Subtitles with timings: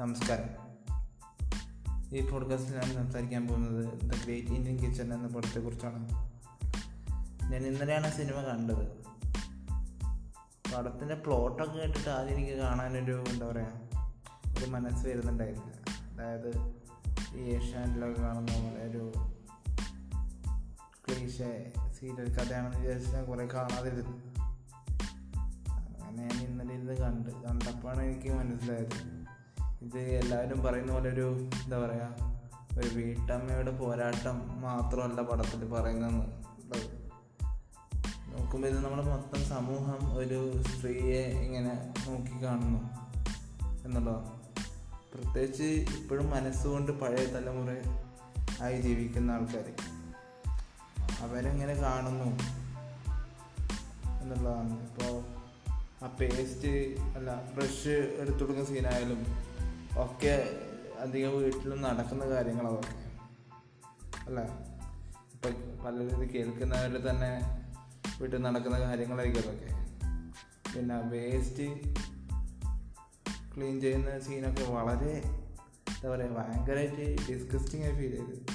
[0.00, 0.48] നമസ്കാരം.
[2.16, 6.08] ഈ പോഡ്കാസ്റ്റിൽ ഞാൻ സംസാരിക്കാൻ പോകുന്നത് ദ ഗ്രേറ്റ് ഇന്ത്യൻ കിച്ചൺ എന്ന പടത്തെക്കുറിച്ചാണ്
[7.52, 9.04] ഞാൻ ഇന്നലെയാണ് സിനിമ കണ്ടത്.
[10.76, 13.68] പടത്തിന്റെ പ്ലോട്ടൊക്കെ കേട്ടിട്ട് ആദ്യം എനിക്ക് കാണാനൊരു എന്താ പറയുക
[14.58, 15.80] ഒരു മനസ്സ് വരുന്നുണ്ടായിരുന്നില്ല.
[16.14, 16.74] അതായത്
[17.36, 19.12] ഈ ഏഷ്യാനിലൊക്കെ കാണുന്ന പോലെ ഒരു
[21.08, 21.36] ക്ലീശ
[22.00, 24.16] സീരിയൽ കഥയാണെന്ന് വിചാരിച്ച് ഞാൻ കുറേ കാണാതിരുന്നു.
[26.04, 27.30] അങ്ങനെ ഞാൻ ഇന്നലെ ഇരുന്ന് കണ്ട്.
[27.30, 29.23] കണ്ടപ്പോഴാണ് എനിക്ക് മനസ്സിലായത്
[29.84, 31.26] ഇത് എല്ലാവരും പറയുന്ന പോലെ ഒരു
[31.64, 32.34] എന്താ പറയുക
[32.78, 36.26] ഒരു വീട്ടമ്മയുടെ പോരാട്ടം മാത്രമല്ല പടത്തിൽ പറയുന്നതെന്ന്
[38.32, 41.74] നോക്കുമ്പോൾ ഇത് നമ്മുടെ മൊത്തം സമൂഹം ഒരു സ്ത്രീയെ ഇങ്ങനെ
[42.06, 42.80] നോക്കി കാണുന്നു
[43.84, 44.30] എന്നുള്ളതാണ്.
[45.14, 47.70] പ്രത്യേകിച്ച് ഇപ്പോഴും മനസ്സുകൊണ്ട് പഴയ തലമുറ
[48.62, 49.72] ആയി ജീവിക്കുന്ന ആൾക്കാർ
[51.20, 52.30] അവരെങ്ങനെ കാണുന്നു
[54.22, 54.74] എന്നുള്ളതാണ്.
[54.86, 55.14] ഇപ്പോൾ
[56.04, 56.72] ആ പേസ്റ്റ്
[57.16, 59.53] അല്ല ബ്രഷ് എടുത്തു കൊടുക്കുന്ന സീനായാലും
[59.96, 60.60] ഒക്കെ
[60.98, 63.04] അധികം വീട്ടിലും നടക്കുന്ന കാര്യങ്ങളാണ് അതൊക്കെ
[64.26, 64.40] അല്ല?
[65.32, 67.30] ഇപ്പം പലരും ഇത് കേൾക്കുന്നവരിൽ തന്നെ
[68.20, 69.70] വീട്ടിൽ നടക്കുന്ന കാര്യങ്ങളായിരിക്കും അതൊക്കെ.
[70.76, 71.94] പിന്നെ വേസ്റ്റ്
[73.56, 75.12] ക്ലീൻ ചെയ്യുന്ന സീനൊക്കെ വളരെ
[75.88, 78.46] എന്താ പറയുക ഭയങ്കരമായിട്ട് ഡിസ്കസ്റ്റിംഗ് ആയി ഫീൽ ചെയ്ത്.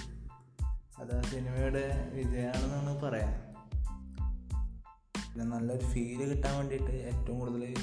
[1.00, 3.50] അത് ആ സിനിമയുടെ വിജയമാണെന്നാണ് പറയാൻ
[5.34, 7.76] പിന്നെ നല്ലൊരു ഫീൽ കിട്ടാൻ വേണ്ടിയിട്ട് ഏറ്റവും കൂടുതൽ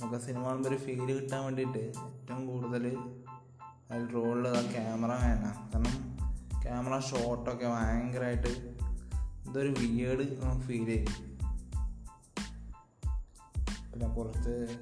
[0.00, 2.98] നമുക്ക് സിനിമ കാണുമ്പോൾ ഒരു ഫീൽ കിട്ടാൻ വേണ്ടിയിട്ട് ഏറ്റവും കൂടുതൽ
[3.90, 6.18] അതിൽ റോളിൽ ആ ക്യാമറ വേണം കാരണം
[6.62, 8.48] ക്യാമറ ഷോട്ടൊക്കെ ഭയങ്കരമായിട്ട്
[9.48, 11.36] ഇതൊരു വിയേഡ് ഫീൽ ചെയ്യും.
[13.92, 14.76] പിന്നെ കുറച്ച്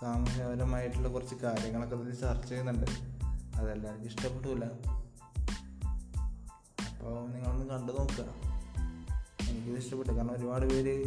[0.00, 2.86] സാമൂഹ്യപരമായിട്ടുള്ള കുറച്ച് കാര്യങ്ങളൊക്കെ ഇതിൽ ചർച്ച ചെയ്യുന്നുണ്ട്.
[3.56, 4.64] അതെല്ലാവർക്കും ഇഷ്ടപ്പെട്ടില്ല
[6.84, 8.24] അപ്പോൾ നിങ്ങളൊന്ന് കണ്ടു നോക്കുക.
[9.48, 10.12] എനിക്കിത് ഇഷ്ടപ്പെട്ടു.
[10.12, 11.04] കാരണം ഒരുപാട് പേര്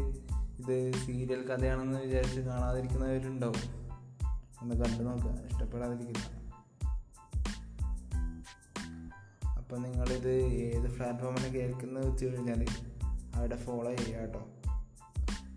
[0.60, 3.88] ഇത് സീരിയൽ കഥയാണെന്ന് വിചാരിച്ച് കാണാതിരിക്കുന്നവരുണ്ടാവും.
[4.62, 6.38] ഒന്ന് കണ്ടു നോക്കുക ഇഷ്ടപ്പെടാതിരിക്കില്ല.
[9.58, 12.66] അപ്പം നിങ്ങളിത് ഏത് പ്ലാറ്റ്ഫോമിൽ കേൾക്കുന്നത് വെച്ച് കഴിഞ്ഞാൽ
[13.36, 14.48] അവിടെ ഫോളോ ചെയ്യുക കേട്ടോ.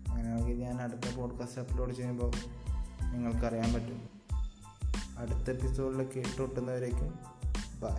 [0.07, 2.31] അങ്ങനെയാണെങ്കിൽ ഞാൻ അടുത്ത പോഡ്കാസ്റ്റ് അപ്ലോഡ് ചെയ്യുമ്പോൾ
[3.11, 4.09] നിങ്ങൾക്കറിയാൻ പറ്റും.
[5.17, 7.19] അടുത്ത എപ്പിസോഡിൽ കേട്ടുകൊട്ടുന്നവരേക്കും
[7.79, 7.89] ബൈ